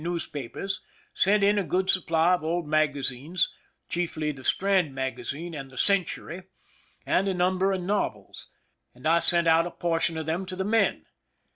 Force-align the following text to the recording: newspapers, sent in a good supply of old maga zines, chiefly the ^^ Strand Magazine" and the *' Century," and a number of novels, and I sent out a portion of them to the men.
newspapers, 0.03 0.81
sent 1.13 1.43
in 1.43 1.59
a 1.59 1.63
good 1.63 1.87
supply 1.87 2.33
of 2.33 2.43
old 2.43 2.67
maga 2.67 3.01
zines, 3.01 3.49
chiefly 3.87 4.31
the 4.31 4.41
^^ 4.41 4.45
Strand 4.47 4.95
Magazine" 4.95 5.53
and 5.53 5.69
the 5.69 5.77
*' 5.77 5.77
Century," 5.91 6.41
and 7.05 7.27
a 7.27 7.35
number 7.35 7.71
of 7.71 7.81
novels, 7.83 8.47
and 8.95 9.05
I 9.05 9.19
sent 9.19 9.45
out 9.45 9.67
a 9.67 9.69
portion 9.69 10.17
of 10.17 10.25
them 10.25 10.47
to 10.47 10.55
the 10.55 10.65
men. 10.65 11.05